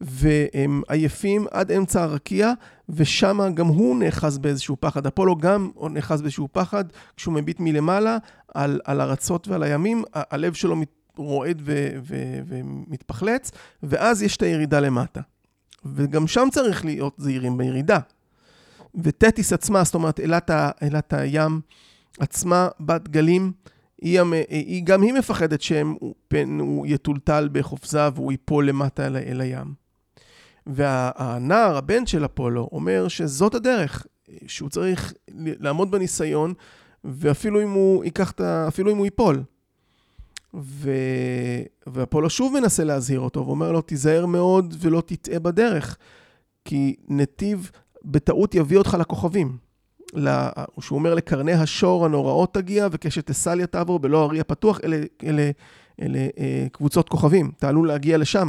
[0.00, 2.52] והם עייפים עד אמצע הרקיע,
[2.88, 5.06] ושם גם הוא נאחז באיזשהו פחד.
[5.06, 6.84] אפולו גם נאחז באיזשהו פחד,
[7.16, 8.18] כשהוא מביט מלמעלה
[8.54, 10.76] על, על ארצות ועל הימים, הלב שלו
[11.16, 13.50] רועד ו, ו, ומתפחלץ,
[13.82, 15.20] ואז יש את הירידה למטה.
[15.84, 17.98] וגם שם צריך להיות זהירים בירידה.
[18.94, 20.50] וטטיס עצמה, זאת אומרת, אילת,
[20.82, 21.60] אילת הים
[22.18, 23.52] עצמה, בת גלים,
[24.02, 29.87] היא, היא, גם היא מפחדת שהוא יטולטל בחופזה והוא ייפול למטה אל, אל הים.
[30.68, 34.06] והנער, הבן של אפולו, אומר שזאת הדרך,
[34.46, 36.54] שהוא צריך לעמוד בניסיון,
[37.04, 38.68] ואפילו אם הוא ייקח את ה...
[38.68, 39.42] אפילו אם הוא ייפול.
[40.54, 40.90] ו...
[41.86, 45.96] ואפולו שוב מנסה להזהיר אותו, ואומר לו, תיזהר מאוד ולא תטעה בדרך,
[46.64, 47.70] כי נתיב
[48.04, 49.56] בטעות יביא אותך לכוכבים.
[50.80, 55.50] שהוא אומר לקרני השור הנוראות תגיע, וכשתסליה תעבור בלא ארי הפתוח, אלה, אלה,
[56.02, 58.48] אלה אה, קבוצות כוכבים, אתה עלול להגיע לשם.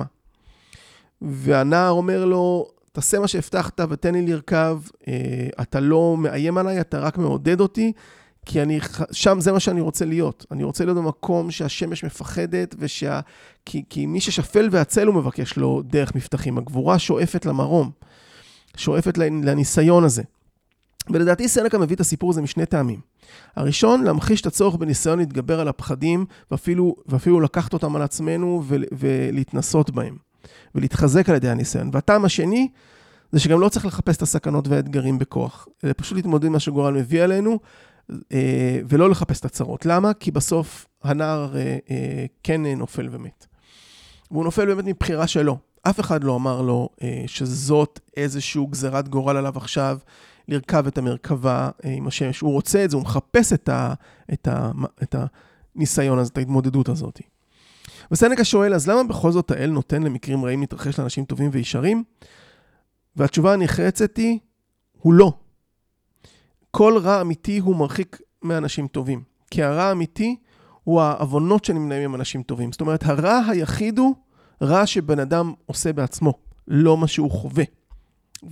[1.21, 6.99] והנער אומר לו, תעשה מה שהבטחת ותן לי לרכב, אה, אתה לא מאיים עליי, אתה
[6.99, 7.91] רק מעודד אותי,
[8.45, 8.79] כי אני,
[9.11, 10.45] שם זה מה שאני רוצה להיות.
[10.51, 13.19] אני רוצה להיות במקום שהשמש מפחדת, ושה...
[13.65, 16.57] כי, כי מי ששפל ועצל הוא מבקש לו דרך מבטחים.
[16.57, 17.91] הגבורה שואפת למרום,
[18.77, 20.23] שואפת לניסיון הזה.
[21.09, 22.99] ולדעתי סנקה מביא את הסיפור הזה משני טעמים.
[23.55, 29.89] הראשון, להמחיש את הצורך בניסיון להתגבר על הפחדים, ואפילו, ואפילו לקחת אותם על עצמנו ולהתנסות
[29.89, 30.17] בהם,
[30.75, 31.89] ולהתחזק על ידי הניסיון.
[31.93, 32.69] והטעם השני,
[33.31, 36.93] זה שגם לא צריך לחפש את הסכנות והאתגרים בכוח, אלא פשוט להתמודד עם מה שגורל
[36.93, 37.59] מביא עלינו,
[38.33, 39.85] אה, ולא לחפש את הצרות.
[39.85, 40.13] למה?
[40.13, 43.45] כי בסוף הנער אה, אה, כן נופל ומת.
[44.31, 45.57] והוא נופל באמת מבחירה שלו.
[45.81, 46.89] אף אחד לא אמר לו
[47.27, 49.97] שזאת איזושהי גזירת גורל עליו עכשיו,
[50.47, 52.39] לרכב את המרכבה עם השמש.
[52.39, 53.93] הוא רוצה את זה, הוא מחפש את, ה,
[54.33, 54.71] את, ה,
[55.03, 55.15] את
[55.75, 57.21] הניסיון הזה, את ההתמודדות הזאת.
[58.11, 62.03] וסנקה שואל, אז למה בכל זאת האל נותן למקרים רעים להתרחש לאנשים טובים וישרים?
[63.15, 64.39] והתשובה הנחרצת היא,
[64.91, 65.33] הוא לא.
[66.71, 69.23] כל רע אמיתי הוא מרחיק מאנשים טובים.
[69.51, 70.35] כי הרע האמיתי
[70.83, 72.71] הוא העוונות שנמנעים עם אנשים טובים.
[72.71, 74.15] זאת אומרת, הרע היחיד הוא
[74.61, 76.33] רע שבן אדם עושה בעצמו,
[76.67, 77.63] לא מה שהוא חווה.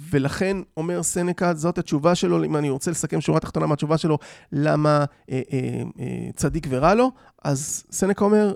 [0.10, 4.18] ולכן אומר סנקה, זאת התשובה שלו, אם אני רוצה לסכם שורה תחתונה מהתשובה שלו,
[4.52, 7.12] למה אה, אה, אה, צדיק ורע לו,
[7.44, 8.54] אז סנקה אומר,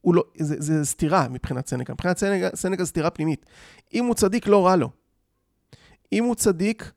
[0.00, 1.92] הוא לא, זה, זה סתירה מבחינת סנקה.
[1.92, 3.46] מבחינת סנקה, סנקה זה סתירה פנימית.
[3.94, 4.90] אם הוא צדיק, לא רע לו.
[6.12, 6.92] אם הוא צדיק,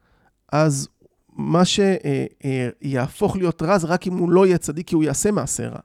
[0.51, 0.87] אז
[1.29, 5.67] מה שיהפוך להיות רע זה רק אם הוא לא יהיה צדיק, כי הוא יעשה מעשה
[5.67, 5.79] רע.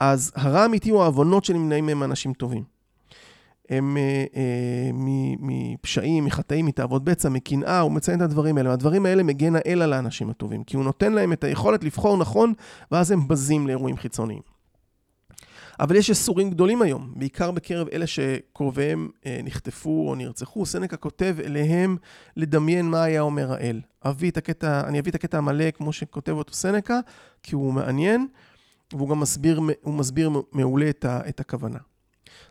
[0.00, 2.64] אז הרע האמיתי הוא העוונות שנמנעים מהם אנשים טובים.
[3.70, 4.90] הם אה, אה,
[5.40, 8.72] מפשעים, מחטאים, מתאוות בצע, מקנאה, הוא מציין את הדברים האלה.
[8.72, 12.52] הדברים האלה מגן האל על האנשים הטובים, כי הוא נותן להם את היכולת לבחור נכון,
[12.90, 14.55] ואז הם בזים לאירועים חיצוניים.
[15.80, 20.66] אבל יש איסורים גדולים היום, בעיקר בקרב אלה שקרוביהם אה, נחטפו או נרצחו.
[20.66, 21.96] סנקה כותב אליהם
[22.36, 23.80] לדמיין מה היה אומר האל.
[24.04, 27.00] אביא את הקטע, אני אביא את הקטע המלא כמו שכותב אותו סנקה,
[27.42, 28.26] כי הוא מעניין,
[28.92, 31.78] והוא גם מסביר, מסביר מעולה את, ה, את הכוונה.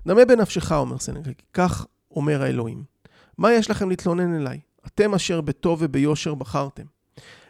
[0.07, 2.83] דמה בנפשך, אומר סנקה, כי כך אומר האלוהים.
[3.37, 4.59] מה יש לכם להתלונן אליי?
[4.87, 6.83] אתם אשר בטוב וביושר בחרתם.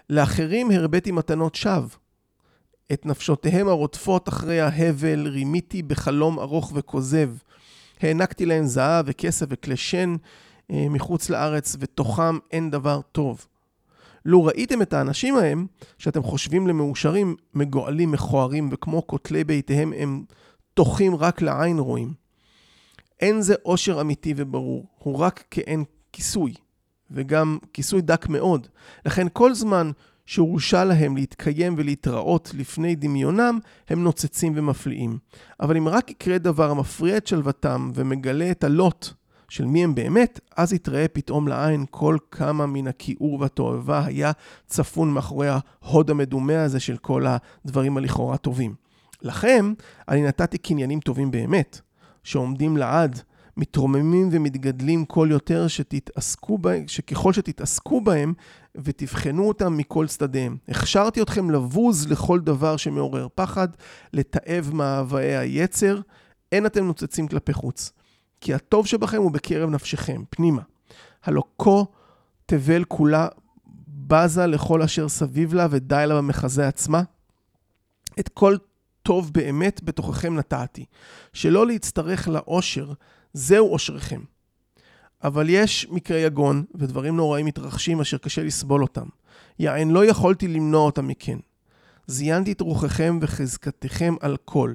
[0.10, 2.05] לאחרים הרביתי מתנות שווא.
[2.94, 7.30] את נפשותיהם הרודפות אחרי ההבל, רימיתי בחלום ארוך וכוזב.
[8.02, 10.16] הענקתי להם זהב וכסף וכלי שן
[10.72, 13.46] אה, מחוץ לארץ, ותוכם אין דבר טוב.
[14.26, 15.68] לו ראיתם את האנשים ההם,
[15.98, 20.24] שאתם חושבים למאושרים, מגועלים, מכוערים, וכמו כותלי ביתיהם הם
[20.74, 22.14] תוחים רק לעין רואים.
[23.20, 26.54] אין זה עושר אמיתי וברור, הוא רק כאין כיסוי,
[27.12, 28.68] וגם כיסוי דק מאוד.
[29.06, 29.92] לכן כל זמן
[30.26, 33.60] שהורשה להם להתקיים ולהתראות לפני דמיונם,
[33.90, 35.18] הם נוצצים ומפליאים.
[35.60, 39.10] אבל אם רק יקרה דבר המפריע את שלוותם ומגלה את הלוט
[39.50, 44.32] של מי הם באמת, אז יתראה פתאום לעין כל כמה מן הכיעור והתועבה היה
[44.68, 48.76] צפון מאחורי ההוד המדומה הזה של כל הדברים הלכאורה טובים.
[49.22, 49.74] לכם,
[50.10, 51.82] אני נתתי קניינים טובים באמת,
[52.24, 53.22] שעומדים לעד,
[53.58, 58.34] מתרוממים ומתגדלים כל יותר שתתעסקו בהם, שככל שתתעסקו בהם
[58.76, 60.58] ותבחנו אותם מכל צדדיהם.
[60.68, 63.68] הכשרתי אתכם לבוז לכל דבר שמעורר פחד,
[64.14, 66.02] לתעב מאוויי היצר,
[66.52, 67.92] אין אתם נוצצים כלפי חוץ.
[68.42, 70.62] כי הטוב שבכם הוא בקרב נפשכם, פנימה.
[71.24, 71.84] הלא כה
[72.46, 73.28] תבל כולה
[73.88, 77.02] בזה לכל אשר סביב לה ודי לה במחזה עצמה.
[78.20, 78.58] את כל
[79.04, 80.86] טוב באמת בתוככם נתתי,
[81.34, 82.94] שלא להצטרך לאושר,
[83.36, 84.22] זהו אושרכם.
[85.24, 89.06] אבל יש מקרי יגון ודברים נוראים מתרחשים אשר קשה לסבול אותם.
[89.60, 91.38] יען לא יכולתי למנוע אותם מכן.
[92.08, 94.74] זיינתי את רוחכם וחזקתכם על כל.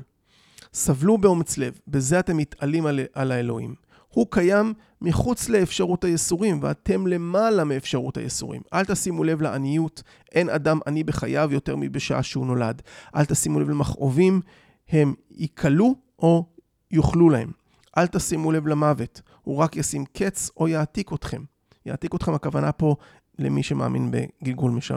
[0.75, 3.75] סבלו באומץ לב, בזה אתם מתעלים על, על האלוהים.
[4.09, 8.63] הוא קיים מחוץ לאפשרות הייסורים, ואתם למעלה מאפשרות הייסורים.
[8.73, 12.83] אל תשימו לב לעניות, אין אדם עני בחייו יותר מבשעה שהוא נולד.
[13.17, 14.41] אל תשימו לב למכאובים,
[14.89, 16.47] הם ייקלו או
[16.91, 17.60] יאכלו להם.
[17.99, 21.43] אל תשימו לב למוות, הוא רק ישים קץ או יעתיק אתכם.
[21.87, 22.97] יעתיק אתכם, הכוונה פה
[23.39, 24.93] למי שמאמין בגלגול מש...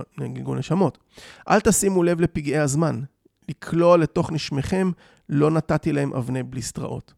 [0.57, 0.97] נשמות.
[1.49, 3.01] אל תשימו לב לפגעי הזמן,
[3.49, 4.91] לקלוע לתוך נשמכם,
[5.29, 7.13] לא נתתי להם אבני בליסטראות.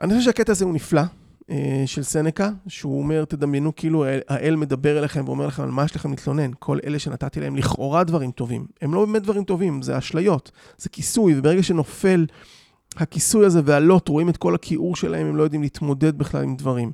[0.00, 1.02] אני חושב שהקטע הזה הוא נפלא,
[1.50, 5.96] אה, של סנקה, שהוא אומר, תדמיינו כאילו האל מדבר אליכם ואומר לכם על מה יש
[5.96, 6.50] לכם להתלונן.
[6.58, 8.66] כל אלה שנתתי להם לכאורה דברים טובים.
[8.82, 12.26] הם לא באמת דברים טובים, זה אשליות, זה כיסוי, וברגע שנופל
[12.96, 16.92] הכיסוי הזה והלוט, רואים את כל הכיעור שלהם, הם לא יודעים להתמודד בכלל עם דברים.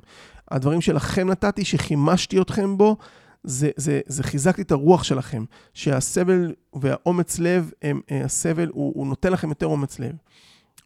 [0.51, 2.97] הדברים שלכם נתתי, שחימשתי אתכם בו,
[3.43, 8.93] זה, זה, זה חיזק לי את הרוח שלכם, שהסבל והאומץ לב, הם, אה, הסבל, הוא,
[8.95, 10.11] הוא נותן לכם יותר אומץ לב.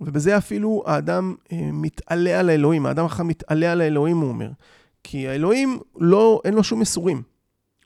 [0.02, 4.52] ובזה אפילו האדם אה, מתעלה על האלוהים, האדם החכם מתעלה על האלוהים, הוא אומר.
[5.04, 7.22] כי האלוהים, לא, אין לו שום מסורים.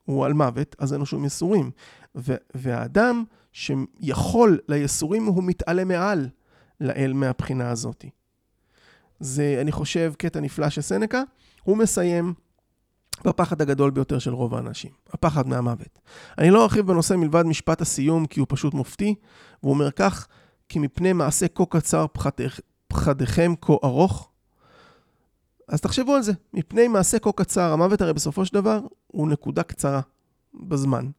[0.06, 1.72] הוא על מוות, אז אין לו שום מסורים.
[2.56, 6.30] והאדם שיכול ליסורים, הוא מתעלה מעל
[6.82, 8.06] לאל מהבחינה הזאת.
[9.20, 11.24] זה, אני חושב, קטע נפלא של סנקה.
[11.64, 12.34] הוא מסיים
[13.26, 16.00] בפחד הגדול ביותר של רוב האנשים, הפחד מהמוות.
[16.38, 19.16] אני לא ארחיב בנושא מלבד משפט הסיום, כי הוא פשוט מופתי,
[19.64, 20.28] והוא אומר כך,
[20.70, 24.30] כי מפני מעשה כה קצר פחדכ, פחדכם כה ארוך.
[25.68, 29.64] אז תחשבו על זה, מפני מעשה כה קצר, המוות הרי בסופו של דבר הוא נקודה
[29.64, 30.02] קצרה
[30.54, 31.10] בזמן.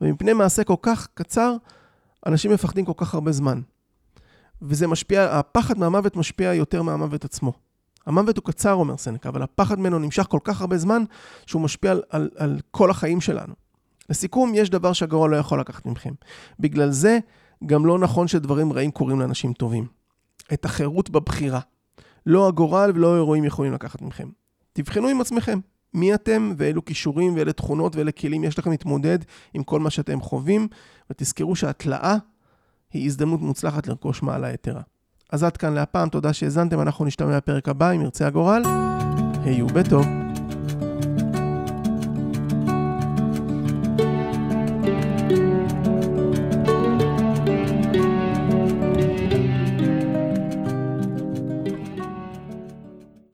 [0.00, 1.56] ומפני מעשה כל כך קצר,
[2.26, 3.60] אנשים מפחדים כל כך הרבה זמן.
[4.62, 7.52] וזה משפיע, הפחד מהמוות משפיע יותר מהמוות עצמו.
[8.06, 11.02] המוות הוא קצר, אומר סנקה, אבל הפחד ממנו נמשך כל כך הרבה זמן,
[11.46, 13.54] שהוא משפיע על, על, על כל החיים שלנו.
[14.10, 16.12] לסיכום, יש דבר שהגרוע לא יכול לקחת מכם.
[16.60, 17.18] בגלל זה,
[17.66, 19.86] גם לא נכון שדברים רעים קורים לאנשים טובים.
[20.52, 21.60] את החירות בבחירה.
[22.26, 24.28] לא הגורל ולא האירועים יכולים לקחת מכם.
[24.72, 25.58] תבחנו עם עצמכם.
[25.94, 29.18] מי אתם ואילו כישורים ואילו תכונות ואילו כלים יש לכם להתמודד
[29.54, 30.68] עם כל מה שאתם חווים,
[31.10, 32.16] ותזכרו שהתלאה
[32.96, 34.80] היא הזדמנות מוצלחת לרכוש מעלה יתרה.
[35.32, 38.62] אז עד כאן להפעם, תודה שהאזנתם, אנחנו נשתמע בפרק הבא, אם ירצה הגורל,
[39.44, 40.25] היו בטוב.